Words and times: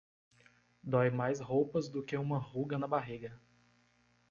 Dói 0.81 1.11
mais 1.11 1.39
roupas 1.39 1.87
do 1.87 2.01
que 2.01 2.17
uma 2.17 2.39
ruga 2.39 2.75
na 2.75 2.87
barriga. 2.87 3.39